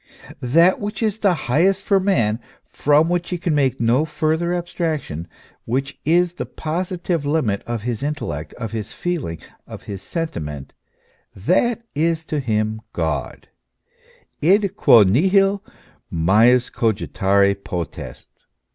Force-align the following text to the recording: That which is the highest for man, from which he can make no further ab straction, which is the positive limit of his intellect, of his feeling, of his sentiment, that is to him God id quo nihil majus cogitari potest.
That 0.41 0.79
which 0.79 1.03
is 1.03 1.19
the 1.19 1.35
highest 1.45 1.85
for 1.85 1.99
man, 1.99 2.39
from 2.63 3.07
which 3.07 3.29
he 3.29 3.37
can 3.37 3.53
make 3.53 3.79
no 3.79 4.03
further 4.03 4.51
ab 4.51 4.65
straction, 4.65 5.27
which 5.65 5.99
is 6.03 6.33
the 6.33 6.45
positive 6.47 7.23
limit 7.23 7.61
of 7.67 7.83
his 7.83 8.01
intellect, 8.01 8.51
of 8.55 8.71
his 8.71 8.93
feeling, 8.93 9.37
of 9.67 9.83
his 9.83 10.01
sentiment, 10.01 10.73
that 11.35 11.83
is 11.93 12.25
to 12.25 12.39
him 12.39 12.81
God 12.93 13.49
id 14.41 14.75
quo 14.75 15.03
nihil 15.03 15.61
majus 16.11 16.71
cogitari 16.71 17.53
potest. 17.53 18.27